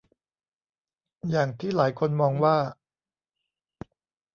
[1.29, 2.57] อย่างที่หลายคนมองว่า